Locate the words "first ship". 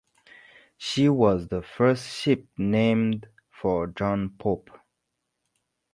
1.61-2.47